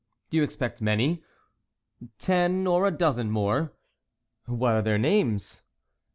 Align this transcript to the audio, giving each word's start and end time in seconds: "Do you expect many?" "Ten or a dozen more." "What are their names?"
"Do 0.31 0.37
you 0.37 0.41
expect 0.41 0.81
many?" 0.81 1.23
"Ten 2.17 2.65
or 2.65 2.87
a 2.87 2.91
dozen 2.91 3.29
more." 3.29 3.73
"What 4.47 4.73
are 4.73 4.81
their 4.81 4.97
names?" 4.97 5.61